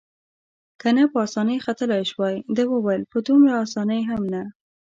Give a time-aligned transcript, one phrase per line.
[0.79, 4.43] که نه په اسانۍ ختلای شوای، ده وویل: په دومره اسانۍ هم نه.